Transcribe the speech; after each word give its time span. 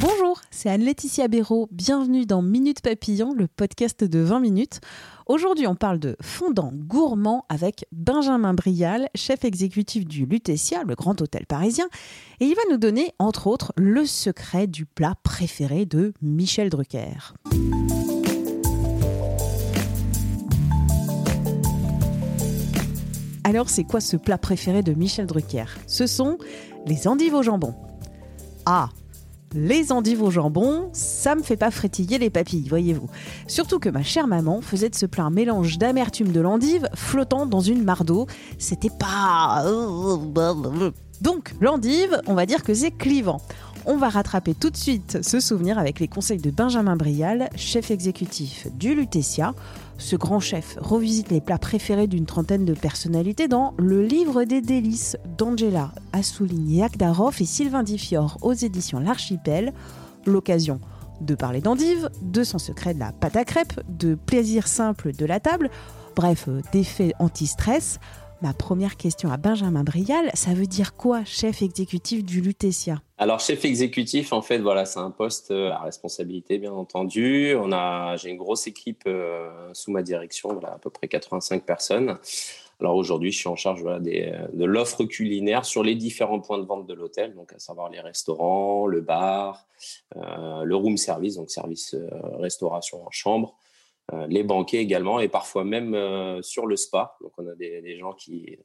Bonjour, 0.00 0.40
c'est 0.50 0.70
Anne-Laetitia 0.70 1.28
Béraud. 1.28 1.68
Bienvenue 1.72 2.24
dans 2.24 2.40
Minute 2.40 2.80
Papillon, 2.80 3.34
le 3.34 3.48
podcast 3.48 4.02
de 4.02 4.18
20 4.18 4.40
minutes. 4.40 4.80
Aujourd'hui, 5.26 5.66
on 5.66 5.74
parle 5.74 5.98
de 5.98 6.16
fondant 6.22 6.72
gourmand 6.72 7.44
avec 7.50 7.84
Benjamin 7.92 8.54
Brial, 8.54 9.10
chef 9.14 9.44
exécutif 9.44 10.06
du 10.06 10.24
Lutetia, 10.24 10.84
le 10.84 10.94
grand 10.94 11.20
hôtel 11.20 11.44
parisien. 11.44 11.86
Et 12.40 12.46
il 12.46 12.54
va 12.54 12.62
nous 12.70 12.78
donner, 12.78 13.12
entre 13.18 13.46
autres, 13.46 13.74
le 13.76 14.06
secret 14.06 14.66
du 14.66 14.86
plat 14.86 15.16
préféré 15.22 15.84
de 15.84 16.14
Michel 16.22 16.70
Drucker. 16.70 17.34
Alors, 23.44 23.68
c'est 23.68 23.84
quoi 23.84 24.00
ce 24.00 24.16
plat 24.16 24.38
préféré 24.38 24.82
de 24.82 24.94
Michel 24.94 25.26
Drucker? 25.26 25.66
Ce 25.86 26.06
sont 26.06 26.38
les 26.86 27.06
endives 27.06 27.34
au 27.34 27.42
jambon. 27.42 27.74
Ah, 28.64 28.88
les 29.54 29.92
endives 29.92 30.22
au 30.22 30.30
jambon, 30.30 30.90
ça 30.92 31.34
me 31.34 31.42
fait 31.42 31.56
pas 31.56 31.70
frétiller 31.70 32.18
les 32.18 32.30
papilles, 32.30 32.68
voyez-vous. 32.68 33.08
Surtout 33.46 33.78
que 33.78 33.88
ma 33.88 34.02
chère 34.02 34.26
maman 34.26 34.60
faisait 34.60 34.88
de 34.88 34.94
ce 34.94 35.06
plat 35.06 35.24
un 35.24 35.30
mélange 35.30 35.78
d'amertume 35.78 36.32
de 36.32 36.40
l'endive 36.40 36.88
flottant 36.94 37.46
dans 37.46 37.60
une 37.60 37.82
mare 37.82 38.04
d'eau. 38.04 38.26
C'était 38.58 38.90
pas. 38.90 39.64
Donc, 41.20 41.52
l'endive, 41.60 42.20
on 42.26 42.34
va 42.34 42.46
dire 42.46 42.62
que 42.62 42.72
c'est 42.74 42.92
clivant. 42.92 43.42
On 43.86 43.96
va 43.96 44.10
rattraper 44.10 44.54
tout 44.54 44.68
de 44.68 44.76
suite 44.76 45.18
ce 45.22 45.40
souvenir 45.40 45.78
avec 45.78 46.00
les 46.00 46.08
conseils 46.08 46.40
de 46.40 46.50
Benjamin 46.50 46.96
Brial, 46.96 47.48
chef 47.56 47.90
exécutif 47.90 48.66
du 48.74 48.94
Lutetia. 48.94 49.54
Ce 49.96 50.16
grand 50.16 50.38
chef 50.38 50.76
revisite 50.80 51.30
les 51.30 51.40
plats 51.40 51.58
préférés 51.58 52.06
d'une 52.06 52.26
trentaine 52.26 52.66
de 52.66 52.74
personnalités 52.74 53.48
dans 53.48 53.72
Le 53.78 54.02
Livre 54.02 54.44
des 54.44 54.60
délices 54.60 55.16
d'Angela 55.38 55.92
Assouligne 56.12 56.82
Akdarov 56.82 57.36
et 57.40 57.46
Sylvain 57.46 57.82
Difior 57.82 58.36
aux 58.42 58.52
éditions 58.52 59.00
L'Archipel. 59.00 59.72
L'occasion 60.26 60.78
de 61.22 61.34
parler 61.34 61.62
d'endives, 61.62 62.10
de 62.20 62.44
son 62.44 62.58
secret 62.58 62.92
de 62.92 63.00
la 63.00 63.12
pâte 63.12 63.36
à 63.36 63.44
crêpes, 63.44 63.80
de 63.88 64.14
plaisir 64.14 64.68
simple 64.68 65.12
de 65.12 65.24
la 65.24 65.40
table, 65.40 65.70
bref, 66.16 66.48
d'effets 66.72 67.14
anti-stress. 67.18 67.98
Ma 68.42 68.54
première 68.54 68.96
question 68.96 69.30
à 69.30 69.36
Benjamin 69.36 69.84
Brial, 69.84 70.30
ça 70.32 70.54
veut 70.54 70.66
dire 70.66 70.96
quoi, 70.96 71.24
chef 71.26 71.60
exécutif 71.60 72.24
du 72.24 72.40
Lutetia? 72.40 73.02
Alors, 73.18 73.38
chef 73.38 73.66
exécutif, 73.66 74.32
en 74.32 74.40
fait, 74.40 74.58
voilà, 74.60 74.86
c'est 74.86 74.98
un 74.98 75.10
poste 75.10 75.50
euh, 75.50 75.70
à 75.72 75.80
responsabilité, 75.80 76.58
bien 76.58 76.72
entendu. 76.72 77.54
On 77.56 77.70
a, 77.70 78.16
j'ai 78.16 78.30
une 78.30 78.38
grosse 78.38 78.66
équipe 78.66 79.02
euh, 79.06 79.50
sous 79.74 79.90
ma 79.90 80.02
direction, 80.02 80.54
voilà, 80.54 80.72
à 80.72 80.78
peu 80.78 80.88
près 80.88 81.06
85 81.06 81.66
personnes. 81.66 82.16
Alors 82.80 82.96
aujourd'hui, 82.96 83.30
je 83.30 83.36
suis 83.36 83.48
en 83.48 83.56
charge 83.56 83.84
des, 84.00 84.32
de 84.54 84.64
l'offre 84.64 85.04
culinaire 85.04 85.66
sur 85.66 85.82
les 85.82 85.94
différents 85.94 86.40
points 86.40 86.56
de 86.56 86.64
vente 86.64 86.86
de 86.86 86.94
l'hôtel, 86.94 87.34
donc 87.34 87.52
à 87.52 87.58
savoir 87.58 87.90
les 87.90 88.00
restaurants, 88.00 88.86
le 88.86 89.02
bar, 89.02 89.66
euh, 90.16 90.64
le 90.64 90.76
room 90.76 90.96
service, 90.96 91.36
donc 91.36 91.50
service 91.50 91.94
euh, 91.94 92.08
restauration 92.38 93.06
en 93.06 93.10
chambre, 93.10 93.54
euh, 93.54 93.69
les 94.28 94.42
banquets 94.42 94.78
également, 94.78 95.20
et 95.20 95.28
parfois 95.28 95.64
même 95.64 95.94
euh, 95.94 96.42
sur 96.42 96.66
le 96.66 96.76
spa. 96.76 97.16
Donc 97.20 97.32
on 97.38 97.46
a 97.46 97.54
des, 97.54 97.80
des, 97.82 97.98
gens 97.98 98.12
qui, 98.12 98.58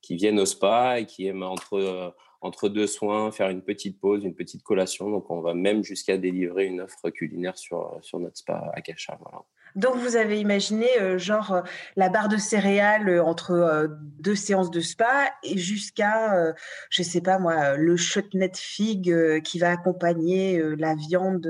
qui 0.00 0.16
viennent 0.16 0.40
au 0.40 0.46
spa 0.46 1.00
et 1.00 1.06
qui 1.06 1.26
aiment 1.26 1.42
entre, 1.42 1.74
euh, 1.74 2.10
entre 2.40 2.68
deux 2.68 2.86
soins 2.86 3.30
faire 3.30 3.48
une 3.48 3.62
petite 3.62 4.00
pause, 4.00 4.24
une 4.24 4.34
petite 4.34 4.62
collation. 4.62 5.10
Donc 5.10 5.30
on 5.30 5.40
va 5.40 5.54
même 5.54 5.82
jusqu'à 5.84 6.16
délivrer 6.16 6.66
une 6.66 6.80
offre 6.80 7.10
culinaire 7.10 7.58
sur, 7.58 7.98
sur 8.02 8.18
notre 8.18 8.36
spa 8.36 8.70
à 8.74 8.80
Cacha. 8.80 9.18
Voilà. 9.20 9.44
Donc 9.76 9.96
vous 9.96 10.16
avez 10.16 10.40
imaginé 10.40 10.86
euh, 11.00 11.18
genre 11.18 11.52
euh, 11.52 11.62
la 11.96 12.08
barre 12.08 12.28
de 12.28 12.36
céréales 12.36 13.08
euh, 13.08 13.22
entre 13.22 13.52
euh, 13.52 13.88
deux 14.20 14.34
séances 14.34 14.70
de 14.70 14.80
spa 14.80 15.32
et 15.42 15.58
jusqu'à 15.58 16.34
euh, 16.34 16.52
je 16.90 17.02
sais 17.02 17.20
pas 17.20 17.38
moi 17.38 17.76
le 17.76 17.96
chutney 17.96 18.50
fig 18.54 19.42
qui 19.42 19.58
va 19.58 19.70
accompagner 19.70 20.62
la 20.76 20.94
viande 20.94 21.46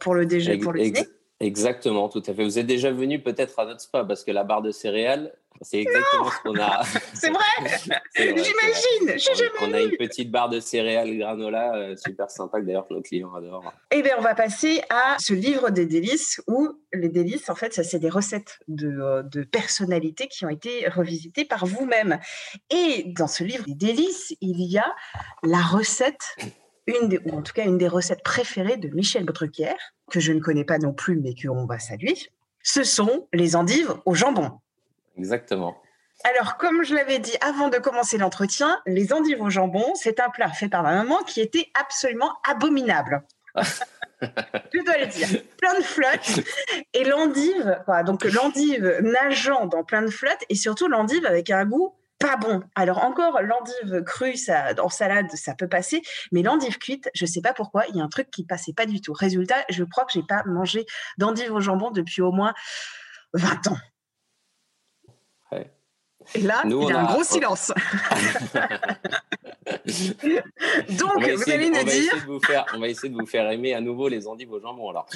pour 0.00 0.14
le 0.14 0.26
déjeuner 0.26 0.58
pour 0.58 0.72
le 0.72 0.82
dîner? 0.82 1.06
Exactement, 1.40 2.08
tout 2.08 2.22
à 2.26 2.32
fait. 2.32 2.44
Vous 2.44 2.58
êtes 2.58 2.66
déjà 2.66 2.90
venu 2.90 3.22
peut-être 3.22 3.58
à 3.58 3.66
notre 3.66 3.80
spa 3.82 4.04
parce 4.04 4.24
que 4.24 4.30
la 4.30 4.42
barre 4.42 4.62
de 4.62 4.70
céréales, 4.70 5.34
c'est 5.60 5.80
exactement 5.80 6.24
non 6.24 6.30
ce 6.30 6.42
qu'on 6.42 6.58
a. 6.58 6.82
c'est 7.14 7.30
vrai, 7.30 7.94
J'imagine. 8.14 9.50
On, 9.60 9.68
on 9.68 9.74
a 9.74 9.82
une 9.82 9.96
petite 9.98 10.30
barre 10.30 10.48
de 10.48 10.60
céréales 10.60 11.16
granola 11.18 11.74
euh, 11.74 11.96
super 11.96 12.30
sympa 12.30 12.60
que 12.60 12.66
d'ailleurs 12.66 12.86
nos 12.90 13.02
clients 13.02 13.34
adorent. 13.34 13.72
Eh 13.90 14.02
bien, 14.02 14.14
on 14.18 14.22
va 14.22 14.34
passer 14.34 14.80
à 14.88 15.16
ce 15.18 15.34
livre 15.34 15.68
des 15.70 15.84
délices 15.84 16.40
où 16.46 16.68
les 16.94 17.10
délices, 17.10 17.50
en 17.50 17.54
fait, 17.54 17.74
ça 17.74 17.84
c'est 17.84 17.98
des 17.98 18.10
recettes 18.10 18.58
de, 18.68 19.22
de 19.22 19.42
personnalités 19.44 20.28
qui 20.28 20.46
ont 20.46 20.50
été 20.50 20.88
revisitées 20.88 21.44
par 21.44 21.66
vous-même. 21.66 22.18
Et 22.70 23.04
dans 23.08 23.28
ce 23.28 23.44
livre 23.44 23.64
des 23.66 23.74
délices, 23.74 24.34
il 24.40 24.62
y 24.62 24.78
a 24.78 24.94
la 25.42 25.60
recette 25.60 26.36
une 26.86 27.08
des, 27.08 27.18
ou 27.24 27.36
en 27.36 27.42
tout 27.42 27.52
cas 27.52 27.64
une 27.64 27.78
des 27.78 27.88
recettes 27.88 28.22
préférées 28.22 28.76
de 28.76 28.88
Michel 28.88 29.24
Drucker, 29.24 29.74
que 30.10 30.20
je 30.20 30.32
ne 30.32 30.40
connais 30.40 30.64
pas 30.64 30.78
non 30.78 30.92
plus, 30.92 31.16
mais 31.16 31.34
qu'on 31.34 31.66
va 31.66 31.78
saluer. 31.78 32.16
Ce 32.62 32.84
sont 32.84 33.28
les 33.32 33.56
endives 33.56 33.94
au 34.04 34.14
jambon. 34.14 34.60
Exactement. 35.16 35.76
Alors, 36.24 36.56
comme 36.56 36.82
je 36.82 36.94
l'avais 36.94 37.18
dit 37.18 37.36
avant 37.40 37.68
de 37.68 37.78
commencer 37.78 38.18
l'entretien, 38.18 38.80
les 38.86 39.12
endives 39.12 39.40
au 39.40 39.50
jambon, 39.50 39.94
c'est 39.94 40.18
un 40.20 40.30
plat 40.30 40.48
fait 40.48 40.68
par 40.68 40.82
ma 40.82 40.94
maman 40.94 41.22
qui 41.24 41.40
était 41.40 41.68
absolument 41.78 42.32
abominable. 42.48 43.22
je 44.22 44.84
dois 44.84 44.98
le 44.98 45.06
dire. 45.06 45.28
Plein 45.58 45.78
de 45.78 45.84
flotte 45.84 46.40
et 46.94 47.04
l'endive, 47.04 47.78
donc 48.04 48.24
l'endive 48.24 49.00
nageant 49.02 49.66
dans 49.66 49.84
plein 49.84 50.02
de 50.02 50.10
flotte 50.10 50.42
et 50.48 50.54
surtout 50.54 50.88
l'endive 50.88 51.26
avec 51.26 51.50
un 51.50 51.64
goût 51.64 51.94
pas 52.18 52.36
bon. 52.36 52.62
Alors 52.74 53.04
encore, 53.04 53.40
l'endive 53.42 54.02
crue, 54.04 54.36
ça, 54.36 54.72
en 54.82 54.88
salade, 54.88 55.30
ça 55.34 55.54
peut 55.54 55.68
passer, 55.68 56.02
mais 56.32 56.42
l'endive 56.42 56.78
cuite, 56.78 57.10
je 57.14 57.26
sais 57.26 57.40
pas 57.40 57.52
pourquoi, 57.52 57.86
il 57.88 57.96
y 57.96 58.00
a 58.00 58.04
un 58.04 58.08
truc 58.08 58.30
qui 58.30 58.44
passait 58.44 58.72
pas 58.72 58.86
du 58.86 59.00
tout. 59.00 59.12
Résultat, 59.12 59.64
je 59.68 59.84
crois 59.84 60.04
que 60.04 60.12
j'ai 60.12 60.22
pas 60.22 60.42
mangé 60.46 60.86
d'endive 61.18 61.52
au 61.52 61.60
jambon 61.60 61.90
depuis 61.90 62.22
au 62.22 62.32
moins 62.32 62.54
20 63.34 63.68
ans. 63.68 63.78
Et 66.34 66.42
là, 66.42 66.62
Nous, 66.64 66.82
il 66.82 66.88
y 66.88 66.92
a 66.92 67.00
un 67.00 67.04
gros 67.04 67.22
silence. 67.22 67.72
Donc, 70.98 71.22
vous 71.22 71.50
allez 71.50 71.70
nous 71.70 71.84
dire, 71.84 72.14
de 72.14 72.26
vous 72.26 72.40
faire, 72.40 72.64
on 72.74 72.80
va 72.80 72.88
essayer 72.88 73.08
de 73.08 73.14
vous 73.14 73.26
faire 73.26 73.50
aimer 73.50 73.74
à 73.74 73.80
nouveau 73.80 74.08
les 74.08 74.26
endives 74.26 74.52
au 74.52 74.60
jambon. 74.60 74.90
Alors, 74.90 75.06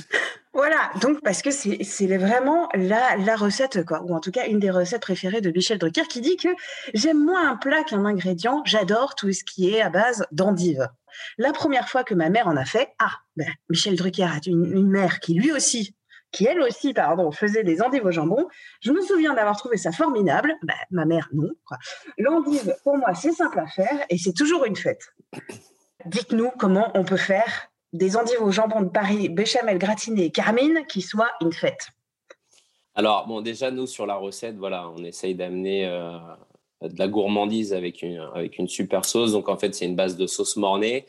voilà, 0.53 0.91
donc 1.00 1.21
parce 1.22 1.43
que 1.43 1.50
c'est 1.50 1.84
c'est 1.84 2.16
vraiment 2.16 2.69
la, 2.75 3.16
la 3.16 3.37
recette, 3.37 3.84
quoi, 3.84 4.03
ou 4.03 4.15
en 4.15 4.21
tout 4.21 4.32
cas 4.32 4.47
une 4.47 4.59
des 4.59 4.71
recettes 4.71 5.03
préférées 5.03 5.41
de 5.41 5.50
Michel 5.50 5.78
Drucker 5.78 6.09
qui 6.09 6.21
dit 6.21 6.37
que 6.37 6.48
j'aime 6.94 7.25
moins 7.25 7.48
un 7.50 7.56
plat 7.56 7.84
qu'un 7.84 8.04
ingrédient, 8.04 8.62
j'adore 8.65 9.15
tout 9.15 9.32
ce 9.32 9.44
qui 9.44 9.72
est 9.72 9.81
à 9.81 9.91
base 9.91 10.27
d'endives. 10.32 10.88
La 11.38 11.53
première 11.53 11.88
fois 11.88 12.03
que 12.03 12.15
ma 12.15 12.31
mère 12.31 12.48
en 12.48 12.56
a 12.56 12.65
fait, 12.65 12.91
ah, 12.98 13.12
ben, 13.37 13.48
Michel 13.69 13.97
Drucker 13.97 14.25
a 14.25 14.38
une, 14.47 14.65
une 14.65 14.91
mère 14.91 15.21
qui 15.21 15.34
lui 15.34 15.53
aussi, 15.53 15.94
qui 16.32 16.46
elle 16.46 16.60
aussi, 16.60 16.94
pardon, 16.94 17.30
faisait 17.32 17.64
des 17.64 17.82
endives 17.82 18.04
au 18.04 18.10
jambon. 18.10 18.46
Je 18.80 18.92
me 18.92 19.00
souviens 19.00 19.34
d'avoir 19.34 19.56
trouvé 19.56 19.76
ça 19.76 19.92
formidable. 19.92 20.54
Ben, 20.62 20.74
ma 20.91 21.04
mère, 21.04 21.28
non. 21.32 21.50
L'endive, 22.18 22.76
pour 22.84 22.96
moi, 22.96 23.14
c'est 23.14 23.32
simple 23.32 23.58
à 23.58 23.66
faire 23.66 24.04
et 24.08 24.18
c'est 24.18 24.32
toujours 24.32 24.64
une 24.64 24.76
fête. 24.76 25.12
Dites-nous 26.06 26.50
comment 26.58 26.91
on 26.94 27.04
peut 27.04 27.16
faire 27.16 27.70
des 27.92 28.16
endives 28.16 28.41
au 28.41 28.50
jambon 28.50 28.82
de 28.82 28.88
Paris, 28.88 29.28
béchamel 29.28 29.78
gratiné 29.78 30.26
et 30.26 30.30
carmine 30.30 30.84
qui 30.88 31.02
soit 31.02 31.30
une 31.41 31.52
fête. 31.52 31.88
alors 32.94 33.26
bon, 33.26 33.41
déjà 33.41 33.70
nous 33.70 33.86
sur 33.86 34.06
la 34.06 34.14
recette, 34.14 34.56
voilà, 34.56 34.88
on 34.88 35.02
essaye 35.04 35.34
d'amener 35.34 35.86
euh, 35.86 36.16
de 36.82 36.98
la 36.98 37.08
gourmandise 37.08 37.72
avec 37.72 38.02
une 38.02 38.18
avec 38.34 38.58
une 38.58 38.68
super 38.68 39.04
sauce. 39.04 39.32
Donc 39.32 39.48
en 39.48 39.56
fait, 39.56 39.74
c'est 39.74 39.86
une 39.86 39.97
base 39.97 40.16
de 40.16 40.26
sauce 40.26 40.56
mornay. 40.56 41.06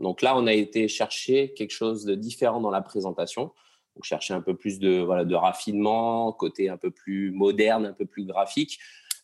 Donc 0.00 0.22
là, 0.22 0.36
on 0.36 0.46
a 0.46 0.52
été 0.52 0.88
chercher 0.88 1.52
quelque 1.52 1.70
chose 1.70 2.04
de 2.04 2.14
différent 2.14 2.60
dans 2.60 2.70
la 2.70 2.82
présentation. 2.82 3.52
Donc 3.94 4.04
chercher 4.04 4.34
un 4.34 4.40
peu 4.40 4.56
plus 4.56 4.78
de 4.78 5.00
voilà 5.00 5.24
de 5.24 5.34
raffinement, 5.34 6.32
côté 6.32 6.68
un 6.68 6.76
peu 6.76 6.90
plus 6.90 7.30
moderne, 7.30 7.86
un 7.86 7.92
peu 7.92 8.06
plus 8.06 8.24
graphique 8.24 8.80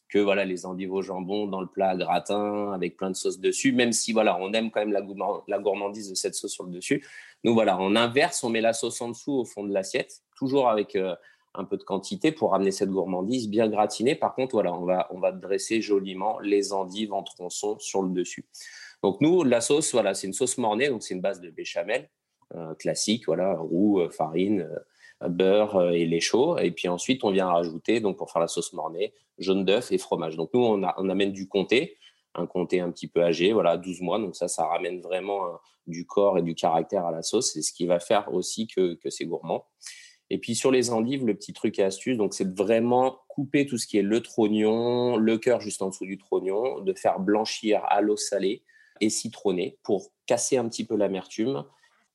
que 0.08 0.18
voilà 0.18 0.44
les 0.44 0.66
endives 0.66 0.92
au 0.92 1.02
jambon 1.02 1.46
dans 1.46 1.60
le 1.60 1.68
plat 1.68 1.96
gratin 1.96 2.72
avec 2.72 2.96
plein 2.96 3.10
de 3.10 3.16
sauce 3.16 3.38
dessus. 3.38 3.72
Même 3.72 3.92
si 3.92 4.12
voilà, 4.12 4.38
on 4.40 4.52
aime 4.52 4.70
quand 4.70 4.80
même 4.80 4.92
la, 4.92 5.02
gourmand- 5.02 5.42
la 5.46 5.58
gourmandise 5.58 6.10
de 6.10 6.14
cette 6.14 6.34
sauce 6.34 6.52
sur 6.52 6.64
le 6.64 6.72
dessus. 6.72 7.04
Nous 7.44 7.54
voilà, 7.54 7.78
on 7.80 7.94
inverse, 7.96 8.42
on 8.44 8.50
met 8.50 8.60
la 8.60 8.72
sauce 8.72 9.00
en 9.00 9.08
dessous 9.08 9.32
au 9.32 9.44
fond 9.44 9.64
de 9.64 9.72
l'assiette, 9.72 10.22
toujours 10.36 10.68
avec 10.68 10.96
euh, 10.96 11.14
un 11.54 11.64
peu 11.64 11.76
de 11.76 11.84
quantité 11.84 12.32
pour 12.32 12.54
amener 12.54 12.70
cette 12.72 12.90
gourmandise 12.90 13.48
bien 13.48 13.68
gratinée. 13.68 14.14
Par 14.14 14.34
contre, 14.34 14.54
voilà, 14.54 14.72
on 14.74 14.84
va, 14.84 15.08
on 15.10 15.20
va 15.20 15.32
dresser 15.32 15.80
joliment 15.80 16.38
les 16.40 16.72
endives 16.72 17.12
en 17.12 17.22
tronçons 17.22 17.78
sur 17.78 18.02
le 18.02 18.10
dessus. 18.10 18.46
Donc 19.02 19.20
nous, 19.20 19.44
la 19.44 19.60
sauce, 19.60 19.92
voilà, 19.92 20.14
c'est 20.14 20.26
une 20.26 20.32
sauce 20.32 20.58
mornay, 20.58 20.88
donc 20.88 21.02
c'est 21.02 21.14
une 21.14 21.20
base 21.20 21.40
de 21.40 21.50
béchamel 21.50 22.08
classique, 22.78 23.26
voilà, 23.26 23.54
roux, 23.54 24.00
euh, 24.00 24.10
farine, 24.10 24.68
euh, 25.22 25.28
beurre 25.28 25.76
euh, 25.76 25.90
et 25.90 26.06
lait 26.06 26.20
chaud. 26.20 26.58
Et 26.58 26.70
puis 26.70 26.88
ensuite, 26.88 27.24
on 27.24 27.30
vient 27.30 27.46
rajouter, 27.46 28.00
donc 28.00 28.16
pour 28.16 28.30
faire 28.30 28.40
la 28.40 28.48
sauce 28.48 28.72
mornay, 28.72 29.12
jaune 29.38 29.64
d'œuf 29.64 29.92
et 29.92 29.98
fromage. 29.98 30.36
Donc 30.36 30.50
nous, 30.54 30.60
on, 30.64 30.82
a, 30.82 30.94
on 30.98 31.08
amène 31.08 31.32
du 31.32 31.46
comté, 31.46 31.98
un 32.34 32.46
comté 32.46 32.80
un 32.80 32.90
petit 32.90 33.08
peu 33.08 33.22
âgé, 33.22 33.52
voilà, 33.52 33.76
12 33.76 34.00
mois. 34.00 34.18
Donc 34.18 34.36
ça, 34.36 34.48
ça 34.48 34.64
ramène 34.66 35.00
vraiment 35.00 35.44
euh, 35.46 35.56
du 35.86 36.06
corps 36.06 36.38
et 36.38 36.42
du 36.42 36.54
caractère 36.54 37.04
à 37.04 37.10
la 37.10 37.22
sauce. 37.22 37.52
C'est 37.52 37.62
ce 37.62 37.72
qui 37.72 37.86
va 37.86 38.00
faire 38.00 38.32
aussi 38.32 38.66
que, 38.66 38.98
c'est 39.08 39.26
gourmand. 39.26 39.66
Et 40.30 40.38
puis 40.38 40.54
sur 40.54 40.70
les 40.70 40.90
endives, 40.90 41.26
le 41.26 41.34
petit 41.34 41.52
truc 41.52 41.78
et 41.80 41.82
astuce, 41.82 42.16
donc 42.16 42.34
c'est 42.34 42.56
vraiment 42.56 43.18
couper 43.28 43.66
tout 43.66 43.78
ce 43.78 43.86
qui 43.86 43.98
est 43.98 44.02
le 44.02 44.20
trognon, 44.22 45.16
le 45.16 45.38
cœur 45.38 45.60
juste 45.60 45.82
en 45.82 45.88
dessous 45.88 46.06
du 46.06 46.18
trognon, 46.18 46.80
de 46.80 46.94
faire 46.94 47.18
blanchir 47.18 47.82
à 47.88 48.00
l'eau 48.00 48.16
salée 48.16 48.62
et 49.00 49.10
citronné 49.10 49.78
pour 49.82 50.12
casser 50.26 50.56
un 50.56 50.68
petit 50.68 50.84
peu 50.84 50.94
l'amertume. 50.94 51.64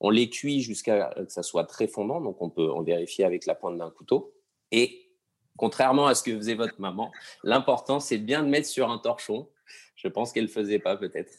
On 0.06 0.12
les 0.12 0.30
cuit 0.30 0.62
jusqu'à 0.62 1.12
ce 1.18 1.24
que 1.24 1.31
ça 1.31 1.42
soit 1.42 1.63
très 1.63 1.88
fondant, 1.88 2.22
donc 2.22 2.40
on 2.40 2.52
peut 2.52 2.72
en 2.72 2.84
vérifier 2.84 3.25
avec 3.25 3.48
la 3.48 3.56
pointe 3.56 3.75
d'un 3.75 3.90
couteau. 3.90 4.36
Et 4.72 5.10
contrairement 5.57 6.06
à 6.06 6.13
ce 6.13 6.22
que 6.22 6.36
faisait 6.36 6.54
votre 6.54 6.80
maman, 6.80 7.12
l'important 7.44 8.00
c'est 8.00 8.19
bien 8.19 8.44
de 8.44 8.48
mettre 8.48 8.68
sur 8.68 8.92
un 8.92 9.00
torchon. 9.00 9.50
Je 9.96 10.07
pense 10.07 10.31
qu'elle 10.31 10.44
ne 10.44 10.50
faisait 10.50 10.78
pas 10.78 10.96
peut-être, 10.96 11.34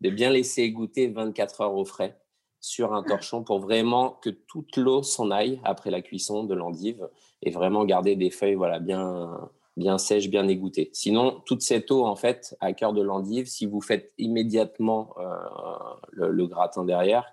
de 0.00 0.08
bien 0.08 0.30
laisser 0.30 0.70
goûter 0.70 1.08
24 1.08 1.62
heures 1.62 1.74
au 1.74 1.84
frais 1.84 2.16
sur 2.60 2.94
un 2.94 3.02
torchon 3.02 3.42
pour 3.42 3.58
vraiment 3.58 4.10
que 4.10 4.30
toute 4.30 4.76
l'eau 4.76 5.02
s'en 5.02 5.32
aille 5.32 5.60
après 5.64 5.90
la 5.90 6.00
cuisson 6.00 6.44
de 6.44 6.54
l'endive 6.54 7.08
et 7.42 7.50
vraiment 7.50 7.84
garder 7.84 8.14
des 8.14 8.30
feuilles 8.30 8.54
voilà 8.54 8.78
bien 8.78 9.50
bien 9.76 9.98
sèches, 9.98 10.28
bien 10.28 10.46
égouttées. 10.48 10.90
Sinon, 10.92 11.42
toute 11.46 11.62
cette 11.62 11.90
eau 11.90 12.04
en 12.04 12.16
fait 12.16 12.56
à 12.60 12.72
cœur 12.72 12.92
de 12.92 13.02
l'endive, 13.02 13.46
si 13.46 13.66
vous 13.66 13.80
faites 13.80 14.12
immédiatement 14.18 15.14
euh, 15.18 16.28
le, 16.30 16.46
gratin 16.46 16.84
derrière, 16.84 17.32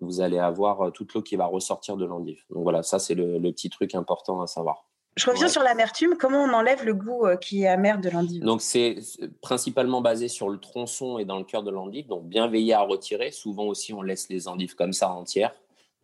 vous 0.00 0.20
allez 0.20 0.38
avoir 0.38 0.80
euh, 0.80 0.90
toute 0.90 1.14
l'eau 1.14 1.22
qui 1.22 1.36
va 1.36 1.46
ressortir 1.46 1.96
de 1.96 2.04
l'endive. 2.04 2.42
Donc 2.50 2.62
voilà, 2.62 2.82
ça 2.82 2.98
c'est 2.98 3.14
le 3.14 3.40
petit 3.40 3.70
truc 3.70 3.94
important 3.94 4.40
à 4.40 4.46
savoir. 4.46 4.90
Je 5.16 5.28
reviens 5.28 5.48
sur 5.48 5.62
l'amertume. 5.62 6.16
Comment 6.18 6.44
on 6.44 6.52
enlève 6.52 6.84
le 6.84 6.94
goût 6.94 7.26
euh, 7.26 7.36
qui 7.36 7.64
est 7.64 7.66
amer 7.66 8.00
de 8.00 8.08
l'endive? 8.10 8.42
Donc, 8.42 8.62
c'est 8.62 8.96
principalement 9.42 10.00
basé 10.00 10.28
sur 10.28 10.48
le 10.48 10.58
tronçon 10.58 11.18
et 11.18 11.24
dans 11.24 11.38
le 11.38 11.44
cœur 11.44 11.62
de 11.62 11.70
l'endive. 11.70 12.06
Donc, 12.06 12.24
bien 12.24 12.48
veiller 12.48 12.74
à 12.74 12.82
retirer. 12.82 13.32
Souvent 13.32 13.64
aussi, 13.64 13.92
on 13.92 14.02
laisse 14.02 14.28
les 14.28 14.46
endives 14.46 14.74
comme 14.76 14.92
ça 14.92 15.10
entières. 15.10 15.52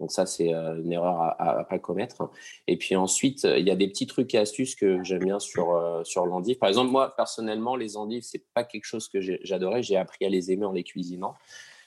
Donc, 0.00 0.10
ça, 0.10 0.26
c'est 0.26 0.52
euh, 0.52 0.82
une 0.82 0.92
erreur 0.92 1.34
à 1.38 1.58
ne 1.60 1.64
pas 1.64 1.78
commettre. 1.78 2.28
Et 2.66 2.76
puis 2.76 2.96
ensuite, 2.96 3.44
il 3.44 3.66
y 3.66 3.70
a 3.70 3.76
des 3.76 3.88
petits 3.88 4.06
trucs 4.06 4.34
et 4.34 4.38
astuces 4.38 4.75
que 4.75 5.02
j'aime 5.04 5.25
bien 5.25 5.38
sur, 5.38 6.00
sur 6.04 6.26
l'endive. 6.26 6.58
Par 6.58 6.69
exemple, 6.69 6.90
moi, 6.90 7.14
personnellement, 7.16 7.76
les 7.76 7.96
endives, 7.96 8.22
c'est 8.22 8.44
pas 8.54 8.64
quelque 8.64 8.84
chose 8.84 9.08
que 9.08 9.20
j'adorais. 9.20 9.82
J'ai 9.82 9.96
appris 9.96 10.26
à 10.26 10.28
les 10.28 10.50
aimer 10.50 10.66
en 10.66 10.72
les 10.72 10.84
cuisinant. 10.84 11.34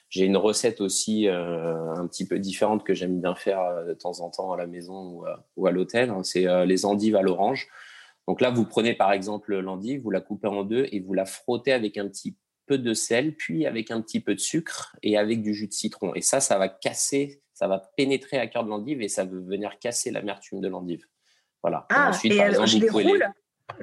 J'ai 0.10 0.26
une 0.26 0.38
recette 0.38 0.82
aussi 0.82 1.28
euh, 1.28 1.94
un 1.94 2.08
petit 2.08 2.28
peu 2.28 2.40
différente 2.40 2.84
que 2.84 2.96
j'aime 2.96 3.22
bien 3.22 3.36
faire 3.36 3.62
euh, 3.62 3.86
de 3.86 3.94
temps 3.94 4.22
en 4.22 4.32
temps 4.32 4.52
à 4.52 4.58
la 4.58 4.66
maison 4.66 5.24
ou 5.56 5.68
à, 5.68 5.72
l'hôtel. 5.72 6.10
Hein. 6.10 6.24
C'est 6.24 6.48
euh, 6.48 6.66
les 6.66 6.86
endives 6.86 7.16
à 7.16 7.22
l'orange. 7.22 7.68
Donc 8.28 8.42
là, 8.42 8.50
vous 8.50 8.66
prenez 8.66 8.96
par 8.96 9.12
exemple 9.12 9.56
l'endive, 9.58 10.02
vous 10.02 10.12
la 10.12 10.22
coupez 10.22 10.48
en 10.48 10.64
deux 10.64 10.88
et 10.92 11.00
vous 11.00 11.14
la 11.14 11.26
frottez 11.26 11.74
avec 11.74 11.98
un 11.98 12.08
petit 12.08 12.36
peu 12.66 12.78
de 12.80 12.94
sel, 12.94 13.36
puis 13.36 13.66
avec 13.66 13.92
un 13.92 14.02
petit 14.02 14.20
peu 14.20 14.34
de 14.34 14.40
sucre 14.40 14.96
et 15.04 15.18
avec 15.18 15.44
du 15.44 15.54
jus 15.54 15.68
de 15.68 15.74
citron. 15.74 16.14
Et 16.16 16.22
ça, 16.22 16.40
ça 16.40 16.58
va 16.58 16.70
casser, 16.70 17.42
ça 17.54 17.68
va 17.68 17.80
pénétrer 17.96 18.38
à 18.38 18.48
cœur 18.48 18.64
de 18.64 18.70
l'endive 18.70 19.02
et 19.02 19.10
ça 19.10 19.26
va 19.26 19.32
venir 19.32 19.78
casser 19.80 20.12
l'amertume 20.12 20.60
de 20.60 20.68
l'endive. 20.68 21.06
Voilà. 21.62 21.86
Ah, 21.90 22.12
et, 22.24 22.36
par 22.36 22.48
exemple, 22.48 22.68
je 22.68 22.78
les 22.78 22.90
roule? 22.90 23.26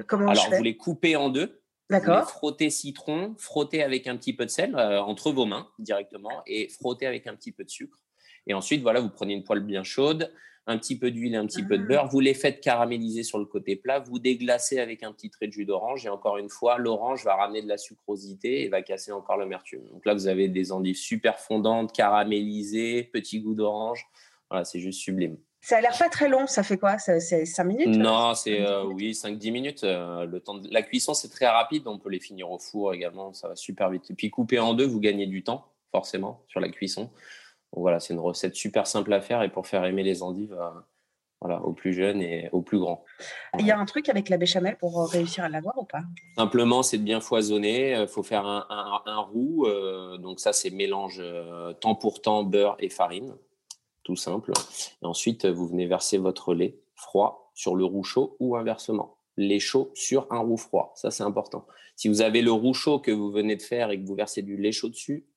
Comment 0.07 0.29
Alors, 0.29 0.47
je 0.51 0.57
vous 0.57 0.63
les 0.63 0.75
coupez 0.75 1.15
en 1.15 1.29
deux 1.29 1.61
D'accord. 1.89 2.29
Frotter 2.29 2.69
citron, 2.69 3.35
frotter 3.37 3.81
avec 3.81 4.07
un 4.07 4.17
petit 4.17 4.33
peu 4.33 4.45
de 4.45 4.51
sel 4.51 4.75
euh, 4.75 5.01
entre 5.01 5.31
vos 5.31 5.45
mains 5.45 5.69
directement 5.79 6.43
et 6.45 6.67
frotter 6.67 7.05
avec 7.05 7.27
un 7.27 7.35
petit 7.35 7.51
peu 7.51 7.63
de 7.63 7.69
sucre. 7.69 8.03
Et 8.45 8.53
ensuite, 8.53 8.81
voilà, 8.81 8.99
vous 8.99 9.09
prenez 9.09 9.33
une 9.33 9.43
poêle 9.43 9.61
bien 9.61 9.83
chaude, 9.83 10.33
un 10.67 10.77
petit 10.77 10.99
peu 10.99 11.11
d'huile 11.11 11.33
et 11.33 11.37
un 11.37 11.45
petit 11.45 11.63
peu 11.63 11.77
de 11.77 11.83
ah. 11.83 11.87
beurre. 11.87 12.07
Vous 12.07 12.19
les 12.19 12.33
faites 12.33 12.59
caraméliser 12.59 13.23
sur 13.23 13.39
le 13.39 13.45
côté 13.45 13.77
plat. 13.77 13.99
Vous 13.99 14.19
déglacez 14.19 14.79
avec 14.79 15.03
un 15.03 15.13
petit 15.13 15.29
trait 15.29 15.47
de 15.47 15.53
jus 15.53 15.65
d'orange. 15.65 16.05
Et 16.05 16.09
encore 16.09 16.37
une 16.37 16.49
fois, 16.49 16.77
l'orange 16.77 17.23
va 17.23 17.35
ramener 17.35 17.61
de 17.61 17.69
la 17.69 17.77
sucrosité 17.77 18.63
et 18.63 18.69
va 18.69 18.81
casser 18.81 19.13
encore 19.13 19.37
l'amertume. 19.37 19.85
Donc 19.91 20.05
là, 20.05 20.13
vous 20.13 20.27
avez 20.27 20.49
des 20.49 20.73
endives 20.73 20.97
super 20.97 21.39
fondantes, 21.39 21.93
caramélisées, 21.93 23.03
petit 23.03 23.39
goût 23.39 23.55
d'orange. 23.55 24.05
Voilà, 24.49 24.65
c'est 24.65 24.79
juste 24.79 24.99
sublime. 24.99 25.37
Ça 25.67 25.79
a 25.79 25.81
l'air 25.81 25.97
pas 25.99 26.07
très 26.07 26.29
long, 26.29 26.47
ça 26.47 26.63
fait 26.63 26.77
quoi? 26.77 26.97
C'est 26.97 27.19
5 27.19 27.63
minutes 27.65 27.87
Non, 27.89 28.33
c'est 28.35 28.61
euh, 28.61 28.85
oui, 28.85 29.11
5-10 29.11 29.51
minutes. 29.51 29.83
Euh, 29.83 30.25
le 30.25 30.39
temps 30.39 30.53
de... 30.53 30.69
La 30.71 30.81
cuisson, 30.81 31.13
c'est 31.13 31.27
très 31.27 31.45
rapide, 31.45 31.85
on 31.87 31.99
peut 31.99 32.09
les 32.09 32.21
finir 32.21 32.49
au 32.49 32.57
four 32.57 32.93
également, 32.93 33.33
ça 33.33 33.49
va 33.49 33.57
super 33.57 33.89
vite. 33.89 34.09
Et 34.09 34.13
puis 34.13 34.29
couper 34.29 34.59
en 34.59 34.73
deux, 34.73 34.85
vous 34.85 35.01
gagnez 35.01 35.27
du 35.27 35.43
temps, 35.43 35.65
forcément, 35.91 36.41
sur 36.47 36.61
la 36.61 36.69
cuisson. 36.69 37.01
Donc 37.73 37.81
voilà, 37.81 37.99
c'est 37.99 38.13
une 38.13 38.21
recette 38.21 38.55
super 38.55 38.87
simple 38.87 39.11
à 39.11 39.19
faire 39.19 39.43
et 39.43 39.49
pour 39.49 39.67
faire 39.67 39.83
aimer 39.83 40.03
les 40.03 40.23
endives 40.23 40.53
euh, 40.53 40.69
voilà, 41.41 41.61
aux 41.61 41.73
plus 41.73 41.91
jeunes 41.91 42.21
et 42.21 42.47
aux 42.53 42.61
plus 42.61 42.79
grands. 42.79 43.03
Il 43.59 43.65
y 43.65 43.71
a 43.71 43.77
un 43.77 43.85
truc 43.85 44.07
avec 44.07 44.29
la 44.29 44.37
béchamel 44.37 44.77
pour 44.77 45.11
réussir 45.11 45.43
à 45.43 45.49
l'avoir 45.49 45.77
ou 45.77 45.83
pas? 45.83 46.03
Simplement, 46.37 46.81
c'est 46.81 46.97
de 46.97 47.03
bien 47.03 47.19
foisonner. 47.19 47.91
Il 47.91 48.07
faut 48.07 48.23
faire 48.23 48.45
un, 48.45 49.01
un 49.05 49.19
roux. 49.19 49.67
donc 50.19 50.39
ça, 50.39 50.53
c'est 50.53 50.69
mélange 50.69 51.21
temps 51.81 51.95
pour 51.95 52.21
temps, 52.21 52.45
beurre 52.45 52.77
et 52.79 52.87
farine 52.87 53.35
tout 54.07 54.15
simple. 54.15 54.53
Et 55.01 55.05
ensuite, 55.05 55.45
vous 55.45 55.67
venez 55.67 55.85
verser 55.85 56.17
votre 56.17 56.53
lait 56.53 56.79
froid 56.95 57.51
sur 57.53 57.75
le 57.75 57.83
roux 57.83 58.03
chaud 58.03 58.37
ou 58.39 58.55
inversement. 58.55 59.17
Lait 59.35 59.59
chaud 59.59 59.91
sur 59.95 60.27
un 60.31 60.39
roux 60.39 60.55
froid, 60.55 60.93
ça 60.95 61.11
c'est 61.11 61.23
important. 61.23 61.67
Si 61.97 62.07
vous 62.07 62.21
avez 62.21 62.41
le 62.41 62.51
roux 62.51 62.73
chaud 62.73 62.99
que 62.99 63.11
vous 63.11 63.29
venez 63.29 63.57
de 63.57 63.61
faire 63.61 63.91
et 63.91 64.01
que 64.01 64.07
vous 64.07 64.15
versez 64.15 64.41
du 64.41 64.55
lait 64.55 64.71
chaud 64.71 64.87
dessus, 64.87 65.27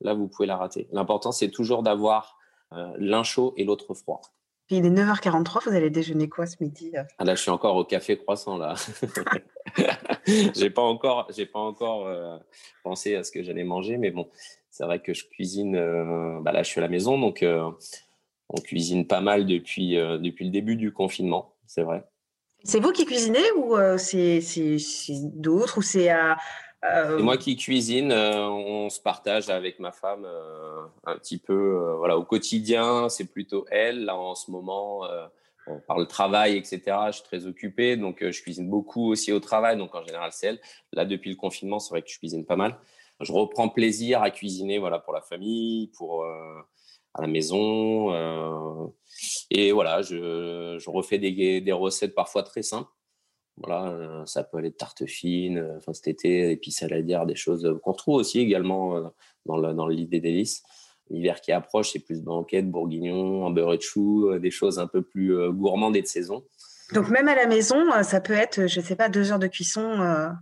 là 0.00 0.12
vous 0.12 0.26
pouvez 0.26 0.46
la 0.46 0.56
rater. 0.56 0.88
L'important 0.90 1.30
c'est 1.30 1.50
toujours 1.50 1.82
d'avoir 1.84 2.36
euh, 2.72 2.92
l'un 2.98 3.22
chaud 3.22 3.54
et 3.56 3.64
l'autre 3.64 3.94
froid. 3.94 4.20
il 4.70 4.84
est 4.84 4.90
9h43, 4.90 5.64
vous 5.64 5.76
allez 5.76 5.90
déjeuner 5.90 6.28
quoi 6.28 6.46
ce 6.46 6.56
midi 6.60 6.90
euh? 6.96 7.04
Ah 7.18 7.24
Là, 7.24 7.34
je 7.36 7.42
suis 7.42 7.50
encore 7.50 7.76
au 7.76 7.84
café 7.84 8.18
croissant 8.18 8.58
là. 8.58 8.74
j'ai 10.26 10.70
pas 10.70 10.82
encore, 10.82 11.28
j'ai 11.34 11.46
pas 11.46 11.60
encore 11.60 12.06
euh, 12.06 12.36
pensé 12.82 13.14
à 13.14 13.22
ce 13.22 13.30
que 13.30 13.42
j'allais 13.42 13.64
manger, 13.64 13.96
mais 13.96 14.10
bon, 14.10 14.28
c'est 14.74 14.84
vrai 14.84 14.98
que 14.98 15.14
je 15.14 15.24
cuisine. 15.24 15.76
Euh, 15.76 16.40
bah 16.40 16.50
là, 16.50 16.64
je 16.64 16.68
suis 16.68 16.80
à 16.80 16.82
la 16.82 16.88
maison, 16.88 17.16
donc 17.16 17.44
euh, 17.44 17.70
on 18.48 18.60
cuisine 18.60 19.06
pas 19.06 19.20
mal 19.20 19.46
depuis, 19.46 19.96
euh, 19.96 20.18
depuis 20.18 20.44
le 20.44 20.50
début 20.50 20.74
du 20.74 20.92
confinement, 20.92 21.54
c'est 21.64 21.84
vrai. 21.84 22.04
C'est 22.64 22.80
vous 22.80 22.90
qui 22.90 23.04
cuisinez 23.04 23.52
ou 23.56 23.76
c'est 23.98 24.40
d'autres 25.34 25.78
ou 25.78 25.82
c'est 25.82 26.10
C'est 26.82 27.22
moi 27.22 27.36
qui 27.36 27.56
cuisine. 27.56 28.10
on 28.12 28.88
se 28.88 28.98
partage 29.00 29.50
avec 29.50 29.78
ma 29.78 29.92
femme 29.92 30.26
un 31.04 31.16
petit 31.18 31.36
peu. 31.36 31.94
voilà, 31.98 32.16
au 32.16 32.24
quotidien, 32.24 33.10
c'est 33.10 33.26
plutôt 33.26 33.66
elle. 33.70 34.06
Là, 34.06 34.16
en 34.16 34.34
ce 34.34 34.50
moment, 34.50 35.02
par 35.86 35.98
le 35.98 36.06
travail, 36.06 36.56
etc. 36.56 36.80
Je 37.08 37.16
suis 37.16 37.24
très 37.24 37.46
occupé, 37.46 37.98
donc 37.98 38.24
je 38.26 38.40
cuisine 38.40 38.70
beaucoup 38.70 39.10
aussi 39.10 39.30
au 39.30 39.40
travail. 39.40 39.76
Donc 39.76 39.94
en 39.94 40.02
général, 40.02 40.30
c'est 40.32 40.46
elle. 40.46 40.60
Là, 40.94 41.04
depuis 41.04 41.28
le 41.28 41.36
confinement, 41.36 41.78
c'est 41.78 41.90
vrai 41.90 42.00
que 42.00 42.08
je 42.08 42.18
cuisine 42.18 42.46
pas 42.46 42.56
mal 42.56 42.78
je 43.20 43.32
reprends 43.32 43.68
plaisir 43.68 44.22
à 44.22 44.30
cuisiner 44.30 44.78
voilà, 44.78 44.98
pour 44.98 45.12
la 45.12 45.20
famille, 45.20 45.88
pour, 45.96 46.24
euh, 46.24 46.60
à 47.14 47.22
la 47.22 47.28
maison. 47.28 48.12
Euh, 48.12 48.86
et 49.50 49.72
voilà, 49.72 50.02
je, 50.02 50.76
je 50.78 50.90
refais 50.90 51.18
des, 51.18 51.60
des, 51.60 51.72
recettes 51.72 52.14
parfois 52.14 52.42
très 52.42 52.62
simples. 52.62 52.90
Voilà, 53.56 53.88
euh, 53.92 54.26
ça 54.26 54.42
peut 54.42 54.58
aller 54.58 54.70
de 54.70 54.74
tartes 54.74 55.06
fines, 55.06 55.74
enfin 55.76 55.92
cet 55.92 56.08
été, 56.08 56.50
et 56.50 56.56
puis 56.56 56.72
saladières, 56.72 57.24
des 57.24 57.36
choses 57.36 57.78
qu'on 57.84 57.92
retrouve 57.92 58.16
aussi 58.16 58.40
également 58.40 59.12
dans 59.46 59.56
le, 59.56 59.72
dans 59.74 59.88
des 59.88 60.06
délices. 60.06 60.64
L'hiver 61.08 61.40
qui 61.40 61.52
approche, 61.52 61.92
c'est 61.92 62.00
plus 62.00 62.22
banquette, 62.22 62.68
bourguignon, 62.68 63.46
un 63.46 63.50
beurre 63.50 63.76
de 63.76 63.80
chou, 63.80 64.36
des 64.38 64.50
choses 64.50 64.80
un 64.80 64.88
peu 64.88 65.02
plus 65.02 65.36
gourmandes 65.52 65.96
et 65.96 66.02
de 66.02 66.06
saison. 66.06 66.44
Donc 66.92 67.10
même 67.10 67.28
à 67.28 67.36
la 67.36 67.46
maison, 67.46 67.76
ça 68.02 68.20
peut 68.20 68.32
être, 68.32 68.66
je 68.66 68.80
ne 68.80 68.84
sais 68.84 68.96
pas, 68.96 69.08
deux 69.08 69.30
heures 69.30 69.38
de 69.38 69.46
cuisson. 69.46 70.32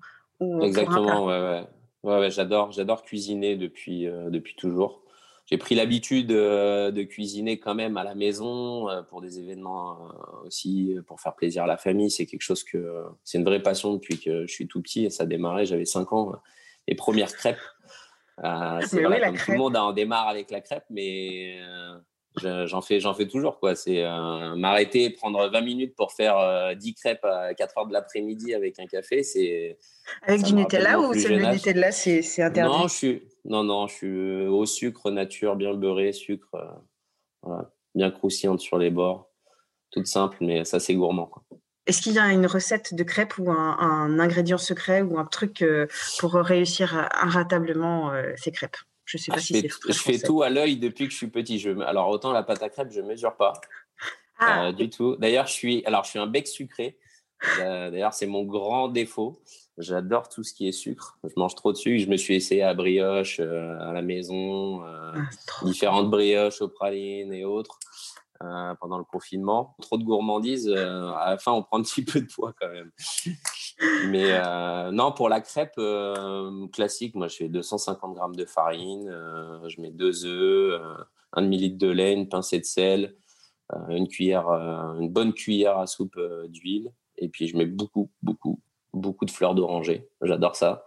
ou 0.40 0.62
Exactement, 0.62 1.26
ouais, 1.26 1.40
ouais. 1.40 1.66
Ouais, 2.02 2.30
j'adore, 2.30 2.72
j'adore 2.72 3.04
cuisiner 3.04 3.56
depuis, 3.56 4.06
euh, 4.06 4.28
depuis 4.28 4.54
toujours. 4.56 5.02
J'ai 5.46 5.58
pris 5.58 5.74
l'habitude 5.74 6.32
euh, 6.32 6.90
de 6.90 7.02
cuisiner 7.02 7.58
quand 7.58 7.74
même 7.74 7.96
à 7.96 8.04
la 8.04 8.14
maison 8.14 8.88
euh, 8.88 9.02
pour 9.02 9.20
des 9.20 9.38
événements 9.38 10.08
aussi, 10.44 10.96
pour 11.06 11.20
faire 11.20 11.34
plaisir 11.34 11.64
à 11.64 11.66
la 11.66 11.76
famille. 11.76 12.10
C'est 12.10 12.26
quelque 12.26 12.42
chose 12.42 12.64
que 12.64 13.04
c'est 13.22 13.38
une 13.38 13.44
vraie 13.44 13.62
passion 13.62 13.94
depuis 13.94 14.18
que 14.18 14.46
je 14.46 14.52
suis 14.52 14.66
tout 14.66 14.82
petit 14.82 15.04
et 15.04 15.10
ça 15.10 15.24
a 15.24 15.26
démarré. 15.26 15.64
J'avais 15.64 15.84
5 15.84 16.12
ans. 16.12 16.32
Les 16.88 16.96
premières 16.96 17.32
crêpes. 17.32 17.60
c'est 18.38 19.02
vrai, 19.02 19.20
comme 19.20 19.36
tout 19.36 19.52
le 19.52 19.58
monde, 19.58 19.76
on 19.76 19.92
démarre 19.92 20.26
avec 20.26 20.50
la 20.50 20.60
crêpe, 20.60 20.84
mais 20.90 21.60
j'en 22.36 22.80
fais, 22.80 23.00
j'en 23.00 23.14
fais 23.14 23.26
toujours. 23.26 23.58
quoi. 23.58 23.74
C'est 23.74 24.02
euh, 24.04 24.54
m'arrêter, 24.56 25.10
prendre 25.10 25.48
20 25.48 25.60
minutes 25.60 25.94
pour 25.94 26.12
faire 26.12 26.76
10 26.76 26.90
euh, 26.90 26.92
crêpes 26.98 27.24
à 27.24 27.54
4 27.54 27.78
heures 27.78 27.86
de 27.86 27.92
l'après-midi 27.92 28.54
avec 28.54 28.78
un 28.78 28.86
café. 28.86 29.22
C'est 29.22 29.78
avec 30.22 30.42
du 30.42 30.54
Nutella 30.54 31.00
ou 31.00 31.14
c'est 31.14 31.28
le 31.28 31.46
Nutella, 31.46 31.92
c'est 31.92 32.42
interdit 32.42 32.72
Non, 32.72 32.88
je 32.88 32.94
suis, 32.94 33.22
non, 33.44 33.64
non, 33.64 33.86
je 33.86 33.94
suis 33.94 34.08
euh, 34.08 34.48
au 34.48 34.66
sucre 34.66 35.10
nature, 35.10 35.56
bien 35.56 35.74
beurré, 35.74 36.12
sucre, 36.12 36.82
bien 37.94 38.10
croustillante 38.10 38.60
sur 38.60 38.78
les 38.78 38.90
bords, 38.90 39.30
toute 39.90 40.06
simple, 40.06 40.38
mais 40.40 40.64
ça 40.64 40.80
c'est 40.80 40.94
gourmand. 40.94 41.30
Est-ce 41.86 42.00
qu'il 42.00 42.12
y 42.12 42.18
a 42.18 42.30
une 42.30 42.46
recette 42.46 42.94
de 42.94 43.02
crêpes 43.02 43.38
ou 43.38 43.50
un, 43.50 44.18
ingrédient 44.20 44.58
secret 44.58 45.02
ou 45.02 45.18
un 45.18 45.24
truc 45.24 45.64
pour 46.20 46.34
réussir 46.34 47.08
inratablement 47.20 48.12
ces 48.36 48.52
crêpes? 48.52 48.76
Je 49.12 49.18
sais 49.18 49.30
pas 49.30 49.36
ah, 49.36 49.40
si 49.40 49.52
c'est 49.60 49.68
Je 49.68 49.98
fais 49.98 50.18
tout 50.18 50.42
à 50.42 50.48
l'œil 50.48 50.76
depuis 50.76 51.04
que 51.06 51.12
je 51.12 51.18
suis 51.18 51.28
petit. 51.28 51.58
Je, 51.58 51.70
alors 51.80 52.08
autant 52.08 52.32
la 52.32 52.42
pâte 52.42 52.62
à 52.62 52.70
crêpes, 52.70 52.90
je 52.90 53.02
mesure 53.02 53.36
pas 53.36 53.52
ah. 54.38 54.68
euh, 54.68 54.72
du 54.72 54.88
tout. 54.88 55.16
D'ailleurs, 55.16 55.46
je 55.46 55.52
suis, 55.52 55.84
alors 55.84 56.04
je 56.04 56.10
suis 56.10 56.18
un 56.18 56.26
bec 56.26 56.46
sucré. 56.46 56.98
Euh, 57.58 57.90
d'ailleurs, 57.90 58.14
c'est 58.14 58.26
mon 58.26 58.44
grand 58.44 58.88
défaut. 58.88 59.42
J'adore 59.76 60.30
tout 60.30 60.44
ce 60.44 60.54
qui 60.54 60.66
est 60.66 60.72
sucre. 60.72 61.18
Je 61.24 61.32
mange 61.36 61.54
trop 61.54 61.72
de 61.72 61.76
sucre. 61.76 62.02
Je 62.02 62.08
me 62.08 62.16
suis 62.16 62.34
essayé 62.34 62.62
à 62.62 62.72
brioche 62.72 63.38
euh, 63.40 63.78
à 63.80 63.92
la 63.92 64.00
maison, 64.00 64.82
ah, 64.82 65.14
différentes 65.64 66.10
brioches 66.10 66.62
aux 66.62 66.68
pralines 66.68 67.34
et 67.34 67.44
autres 67.44 67.78
pendant 68.80 68.98
le 68.98 69.04
confinement. 69.04 69.76
Trop 69.80 69.98
de 69.98 70.04
gourmandise. 70.04 70.68
à 70.68 71.30
la 71.30 71.38
fin, 71.38 71.52
on 71.52 71.62
prend 71.62 71.78
un 71.78 71.82
petit 71.82 72.02
peu 72.04 72.20
de 72.20 72.26
poids 72.26 72.54
quand 72.58 72.68
même. 72.70 72.90
Mais 74.06 74.32
euh, 74.32 74.90
non, 74.90 75.12
pour 75.12 75.28
la 75.28 75.40
crêpe 75.40 75.74
euh, 75.78 76.66
classique, 76.68 77.14
moi 77.14 77.28
je 77.28 77.36
fais 77.36 77.48
250 77.48 78.14
grammes 78.14 78.36
de 78.36 78.44
farine, 78.44 79.08
euh, 79.08 79.68
je 79.68 79.80
mets 79.80 79.90
deux 79.90 80.24
œufs, 80.24 80.80
un 81.32 81.42
demi-litre 81.42 81.78
de 81.78 81.88
lait, 81.88 82.12
une 82.12 82.28
pincée 82.28 82.58
de 82.58 82.64
sel, 82.64 83.16
une 83.88 84.06
cuillère, 84.06 84.48
une 84.48 85.08
bonne 85.08 85.32
cuillère 85.32 85.78
à 85.78 85.86
soupe 85.86 86.20
d'huile, 86.48 86.92
et 87.16 87.28
puis 87.28 87.48
je 87.48 87.56
mets 87.56 87.66
beaucoup, 87.66 88.10
beaucoup, 88.22 88.60
beaucoup 88.92 89.24
de 89.24 89.30
fleurs 89.30 89.54
d'oranger. 89.54 90.08
J'adore 90.20 90.56
ça. 90.56 90.84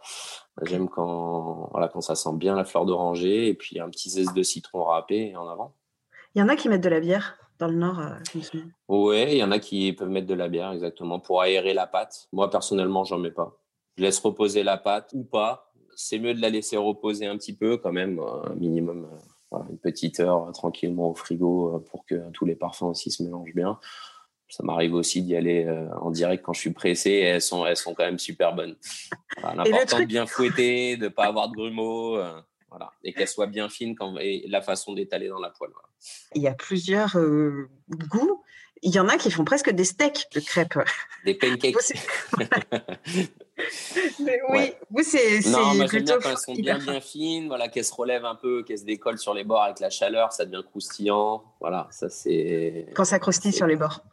J'aime 0.61 0.87
quand, 0.87 1.69
voilà, 1.71 1.87
quand 1.87 2.01
ça 2.01 2.15
sent 2.15 2.35
bien 2.35 2.55
la 2.55 2.63
fleur 2.63 2.85
d'oranger, 2.85 3.47
et 3.47 3.53
puis 3.55 3.79
un 3.79 3.89
petit 3.89 4.09
zeste 4.09 4.35
de 4.35 4.43
citron 4.43 4.83
râpé 4.83 5.35
en 5.35 5.47
avant. 5.47 5.73
Il 6.35 6.39
y 6.39 6.43
en 6.43 6.49
a 6.49 6.55
qui 6.55 6.69
mettent 6.69 6.83
de 6.83 6.89
la 6.89 6.99
bière 6.99 7.37
dans 7.59 7.67
le 7.67 7.75
Nord, 7.75 8.00
euh, 8.00 8.41
Oui, 8.88 9.25
il 9.29 9.38
y 9.38 9.43
en 9.43 9.51
a 9.51 9.59
qui 9.59 9.93
peuvent 9.93 10.09
mettre 10.09 10.27
de 10.27 10.33
la 10.33 10.50
bière, 10.50 10.71
exactement, 10.71 11.19
pour 11.19 11.41
aérer 11.41 11.74
la 11.74 11.88
pâte. 11.88 12.27
Moi, 12.33 12.50
personnellement, 12.50 13.03
j'en 13.03 13.17
mets 13.17 13.31
pas. 13.31 13.57
Je 13.97 14.03
laisse 14.03 14.19
reposer 14.19 14.63
la 14.63 14.77
pâte 14.77 15.12
ou 15.13 15.24
pas. 15.24 15.71
C'est 15.95 16.19
mieux 16.19 16.33
de 16.33 16.41
la 16.41 16.50
laisser 16.50 16.75
reposer 16.75 17.25
un 17.27 17.38
petit 17.38 17.55
peu, 17.55 17.77
quand 17.77 17.93
même, 17.93 18.19
un 18.19 18.53
minimum, 18.55 19.07
euh, 19.53 19.57
une 19.69 19.77
petite 19.77 20.19
heure 20.19 20.51
tranquillement 20.51 21.12
au 21.12 21.15
frigo 21.15 21.75
euh, 21.75 21.79
pour 21.79 22.05
que 22.05 22.29
tous 22.31 22.45
les 22.45 22.55
parfums 22.55 22.83
aussi 22.83 23.09
se 23.09 23.24
mélangent 23.24 23.55
bien. 23.55 23.79
Ça 24.50 24.63
m'arrive 24.63 24.93
aussi 24.93 25.24
d'y 25.24 25.35
aller 25.35 25.67
en 26.00 26.12
direct 26.12 26.45
quand 26.45 26.53
je 26.53 26.59
suis 26.59 26.71
pressé 26.71 27.09
et 27.09 27.24
elles 27.24 27.41
sont, 27.41 27.65
elles 27.65 27.75
sont 27.75 27.95
quand 27.95 28.05
même 28.05 28.19
super 28.19 28.53
bonnes. 28.53 28.75
L'important 29.41 30.00
de 30.00 30.05
bien 30.05 30.27
fouetter, 30.27 30.97
de 30.97 31.05
ne 31.05 31.09
pas 31.09 31.25
avoir 31.25 31.50
de 31.50 31.55
grumeaux. 31.55 32.19
Et 33.03 33.13
qu'elle 33.13 33.27
soit 33.27 33.48
bien 33.48 33.70
fine 33.70 33.96
quand, 33.96 34.17
et 34.17 34.46
la 34.48 34.62
façon 34.62 34.94
d'étaler 34.94 35.27
dans 35.27 35.39
la 35.39 35.50
poêle. 35.50 35.72
Il 36.34 36.41
y 36.41 36.48
a 36.48 36.53
plusieurs 36.53 37.17
euh, 37.17 37.70
goûts. 37.89 38.44
Il 38.82 38.94
y 38.94 39.00
en 39.00 39.08
a 39.08 39.17
qui 39.17 39.32
font 39.32 39.46
presque 39.46 39.72
des 39.72 39.86
steaks 39.86 40.27
de 40.34 40.39
crêpes. 40.39 40.77
Des 41.24 41.34
pancakes. 41.34 41.94
mais 44.20 44.39
oui, 44.50 44.74
vous, 44.91 45.01
c'est. 45.03 45.39
Non, 45.50 45.74
moi 45.74 45.88
j'aime 45.88 46.03
bien 46.03 46.20
quand 46.20 46.29
elles 46.29 46.38
sont 46.38 46.53
bien, 46.53 46.77
bien 46.77 47.00
fines, 47.00 47.48
voilà, 47.48 47.67
qu'elles 47.70 47.86
se 47.86 47.94
relèvent 47.94 48.25
un 48.25 48.36
peu, 48.36 48.63
qu'elles 48.63 48.79
se 48.79 48.86
décollent 48.86 49.17
sur 49.17 49.34
les 49.34 49.44
bords 49.44 49.63
avec 49.63 49.79
la 49.79 49.89
chaleur, 49.89 50.34
ça 50.34 50.46
devient 50.46 50.63
croustillant. 50.63 51.44
Voilà, 51.60 51.88
ça 51.89 52.10
c'est. 52.10 52.88
Quand 52.94 53.05
ça 53.05 53.17
croustille 53.17 53.53
sur 53.53 53.65
les 53.65 53.75
bords. 53.75 54.03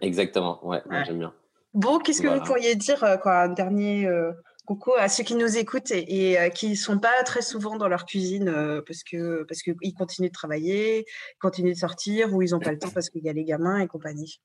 Exactement, 0.00 0.66
ouais, 0.66 0.82
j'aime 1.04 1.18
bien. 1.18 1.34
Bon, 1.74 1.98
qu'est-ce 1.98 2.20
que 2.20 2.28
vous 2.28 2.44
pourriez 2.44 2.74
dire, 2.74 3.02
euh, 3.02 3.16
quoi, 3.16 3.42
un 3.42 3.48
dernier. 3.48 4.06
Euh, 4.06 4.32
coucou 4.66 4.92
à 4.94 5.08
ceux 5.08 5.24
qui 5.24 5.34
nous 5.34 5.56
écoutent 5.56 5.90
et, 5.90 6.38
euh, 6.38 6.48
qui 6.48 6.70
ne 6.70 6.74
sont 6.74 6.98
pas 6.98 7.22
très 7.24 7.42
souvent 7.42 7.76
dans 7.76 7.88
leur 7.88 8.06
cuisine 8.06 8.48
euh, 8.48 8.80
parce 8.86 9.02
que 9.02 9.44
parce 9.44 9.62
qu'ils 9.62 9.94
continuent 9.94 10.28
de 10.28 10.32
travailler, 10.32 11.04
continuent 11.40 11.72
de 11.72 11.78
sortir 11.78 12.32
ou 12.34 12.42
ils 12.42 12.50
n'ont 12.50 12.60
pas 12.60 12.72
le 12.72 12.78
temps 12.78 12.90
parce 12.90 13.10
qu'il 13.10 13.24
y 13.24 13.28
a 13.28 13.32
les 13.32 13.44
gamins 13.44 13.80
et 13.80 13.86
compagnie. 13.86 14.40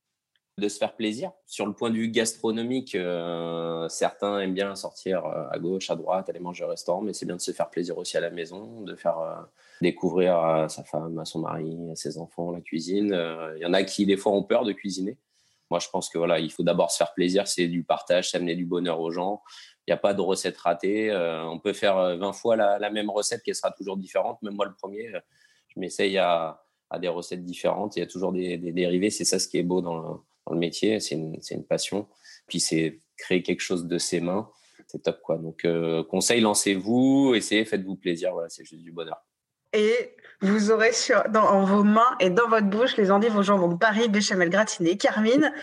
De 0.57 0.69
se 0.69 0.79
faire 0.79 0.95
plaisir. 0.95 1.31
Sur 1.45 1.67
le 1.67 1.73
point 1.73 1.91
de 1.91 1.95
vue 1.95 2.09
gastronomique, 2.09 2.95
euh, 2.95 3.87
certains 3.89 4.39
aiment 4.39 4.55
bien 4.55 4.73
sortir 4.73 5.23
à 5.23 5.59
gauche, 5.59 5.91
à 5.91 5.95
droite, 5.95 6.29
aller 6.29 6.39
manger 6.39 6.63
au 6.63 6.69
restaurant, 6.69 7.01
mais 7.01 7.13
c'est 7.13 7.27
bien 7.27 7.35
de 7.35 7.41
se 7.41 7.51
faire 7.51 7.69
plaisir 7.69 7.95
aussi 7.99 8.17
à 8.17 8.21
la 8.21 8.31
maison, 8.31 8.81
de 8.81 8.95
faire 8.95 9.47
découvrir 9.81 10.35
à 10.37 10.67
sa 10.67 10.83
femme, 10.83 11.19
à 11.19 11.25
son 11.25 11.41
mari, 11.41 11.77
à 11.91 11.95
ses 11.95 12.17
enfants 12.17 12.51
la 12.51 12.61
cuisine. 12.61 13.15
Il 13.55 13.61
y 13.61 13.65
en 13.67 13.73
a 13.73 13.83
qui 13.83 14.07
des 14.07 14.17
fois 14.17 14.31
ont 14.31 14.41
peur 14.41 14.65
de 14.65 14.71
cuisiner. 14.71 15.19
Moi, 15.69 15.79
je 15.79 15.89
pense 15.89 16.09
que 16.09 16.17
voilà, 16.17 16.39
il 16.39 16.51
faut 16.51 16.63
d'abord 16.63 16.91
se 16.91 16.97
faire 16.97 17.13
plaisir, 17.13 17.47
c'est 17.47 17.67
du 17.67 17.83
partage, 17.83 18.31
c'est 18.31 18.37
amener 18.37 18.55
du 18.55 18.65
bonheur 18.65 18.99
aux 18.99 19.11
gens. 19.11 19.43
Il 19.87 19.91
n'y 19.91 19.93
a 19.93 19.97
pas 19.97 20.13
de 20.13 20.19
recette 20.19 20.57
ratée. 20.57 21.09
Euh, 21.09 21.45
on 21.45 21.59
peut 21.59 21.71
faire 21.71 21.95
20 21.95 22.29
euh, 22.29 22.33
fois 22.33 22.57
la, 22.57 22.89
même 22.89 23.09
recette 23.09 23.41
qui 23.41 23.55
sera 23.55 23.71
toujours 23.71 23.95
différente. 23.95 24.41
Même 24.41 24.55
moi, 24.55 24.65
le 24.65 24.73
premier, 24.73 25.15
euh, 25.15 25.19
je 25.69 25.79
m'essaye 25.79 26.17
à, 26.17 26.61
des 26.99 27.07
recettes 27.07 27.45
différentes. 27.45 27.95
Il 27.95 27.99
y 27.99 28.03
a 28.03 28.05
toujours 28.05 28.33
des, 28.33 28.57
dérivés. 28.57 29.09
C'est 29.09 29.23
ça 29.23 29.39
ce 29.39 29.47
qui 29.47 29.57
est 29.57 29.63
beau 29.63 29.81
dans 29.81 30.23
le, 30.49 30.57
métier. 30.57 30.99
C'est 30.99 31.15
une, 31.15 31.63
passion. 31.63 32.07
Puis 32.47 32.59
c'est 32.59 32.99
créer 33.15 33.41
quelque 33.41 33.61
chose 33.61 33.87
de 33.87 33.97
ses 33.97 34.19
mains. 34.19 34.49
C'est 34.87 35.03
top, 35.03 35.21
quoi. 35.21 35.37
Donc, 35.37 35.65
conseil, 36.09 36.41
lancez-vous, 36.41 37.33
essayez, 37.35 37.63
faites-vous 37.63 37.95
plaisir. 37.95 38.33
Voilà, 38.33 38.49
c'est 38.49 38.65
juste 38.65 38.83
du 38.83 38.91
bonheur. 38.91 39.21
Et 39.73 40.15
vous 40.41 40.71
aurez 40.71 40.93
sur, 40.93 41.23
dans 41.29 41.63
vos 41.63 41.83
mains 41.83 42.15
et 42.19 42.29
dans 42.29 42.47
votre 42.47 42.67
bouche 42.67 42.95
les 42.97 43.11
endives 43.11 43.35
au 43.35 43.41
jambon 43.41 43.69
de 43.69 43.75
Paris, 43.75 44.07
béchamel 44.07 44.49
gratiné, 44.49 44.97
Carmine, 44.97 45.53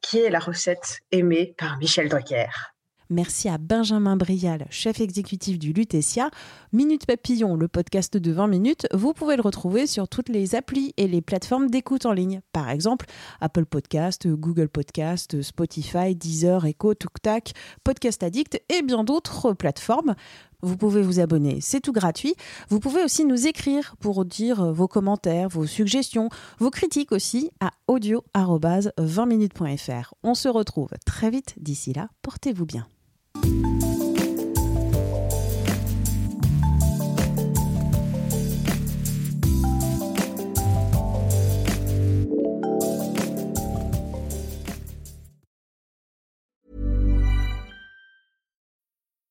qui 0.00 0.20
est 0.20 0.30
la 0.30 0.40
recette 0.40 1.00
aimée 1.10 1.54
par 1.58 1.78
Michel 1.78 2.08
Drucker. 2.08 2.75
Merci 3.08 3.48
à 3.48 3.56
Benjamin 3.56 4.16
Brial, 4.16 4.66
chef 4.68 5.00
exécutif 5.00 5.60
du 5.60 5.72
Lutetia. 5.72 6.28
Minute 6.72 7.06
Papillon, 7.06 7.54
le 7.54 7.68
podcast 7.68 8.16
de 8.16 8.32
20 8.32 8.48
minutes, 8.48 8.88
vous 8.92 9.12
pouvez 9.12 9.36
le 9.36 9.42
retrouver 9.42 9.86
sur 9.86 10.08
toutes 10.08 10.28
les 10.28 10.56
applis 10.56 10.92
et 10.96 11.06
les 11.06 11.22
plateformes 11.22 11.70
d'écoute 11.70 12.04
en 12.04 12.12
ligne. 12.12 12.40
Par 12.52 12.68
exemple, 12.68 13.06
Apple 13.40 13.64
Podcast, 13.64 14.26
Google 14.26 14.68
Podcast, 14.68 15.40
Spotify, 15.40 16.16
Deezer, 16.16 16.66
Echo, 16.66 16.94
TukTak, 16.94 17.52
Podcast 17.84 18.24
Addict 18.24 18.60
et 18.76 18.82
bien 18.82 19.04
d'autres 19.04 19.52
plateformes. 19.52 20.16
Vous 20.62 20.76
pouvez 20.76 21.02
vous 21.02 21.20
abonner, 21.20 21.60
c'est 21.60 21.78
tout 21.80 21.92
gratuit. 21.92 22.34
Vous 22.70 22.80
pouvez 22.80 23.04
aussi 23.04 23.24
nous 23.24 23.46
écrire 23.46 23.94
pour 24.00 24.24
dire 24.24 24.72
vos 24.72 24.88
commentaires, 24.88 25.48
vos 25.48 25.66
suggestions, 25.66 26.28
vos 26.58 26.70
critiques 26.70 27.12
aussi 27.12 27.52
à 27.60 27.70
audio-20minutes.fr. 27.86 30.14
On 30.24 30.34
se 30.34 30.48
retrouve 30.48 30.90
très 31.04 31.30
vite. 31.30 31.54
D'ici 31.58 31.92
là, 31.92 32.08
portez-vous 32.22 32.66
bien. 32.66 32.88
Bye. 33.42 33.65